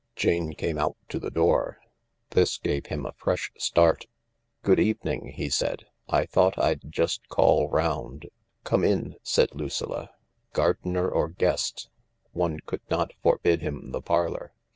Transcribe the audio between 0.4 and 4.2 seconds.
came out to the door. This gave him a fresh start.